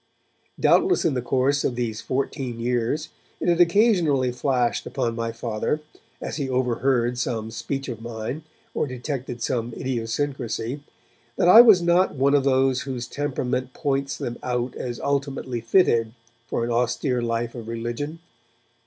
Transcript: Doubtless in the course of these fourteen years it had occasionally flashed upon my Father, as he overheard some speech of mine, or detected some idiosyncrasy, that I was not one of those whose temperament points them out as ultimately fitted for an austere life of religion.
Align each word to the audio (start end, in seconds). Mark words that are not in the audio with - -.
Doubtless 0.59 1.05
in 1.05 1.13
the 1.13 1.21
course 1.21 1.63
of 1.63 1.75
these 1.75 2.01
fourteen 2.01 2.59
years 2.59 3.09
it 3.39 3.47
had 3.47 3.61
occasionally 3.61 4.31
flashed 4.31 4.87
upon 4.87 5.15
my 5.15 5.31
Father, 5.31 5.79
as 6.19 6.37
he 6.37 6.49
overheard 6.49 7.19
some 7.19 7.51
speech 7.51 7.87
of 7.87 8.01
mine, 8.01 8.41
or 8.73 8.87
detected 8.87 9.43
some 9.43 9.73
idiosyncrasy, 9.73 10.81
that 11.35 11.47
I 11.47 11.61
was 11.61 11.83
not 11.83 12.15
one 12.15 12.33
of 12.33 12.43
those 12.43 12.81
whose 12.81 13.05
temperament 13.07 13.73
points 13.75 14.17
them 14.17 14.39
out 14.41 14.73
as 14.75 14.99
ultimately 14.99 15.61
fitted 15.61 16.13
for 16.47 16.63
an 16.63 16.71
austere 16.71 17.21
life 17.21 17.53
of 17.53 17.67
religion. 17.67 18.17